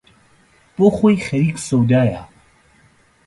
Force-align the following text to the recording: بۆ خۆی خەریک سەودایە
بۆ 0.75 0.87
خۆی 0.97 1.23
خەریک 1.27 1.57
سەودایە 1.67 2.21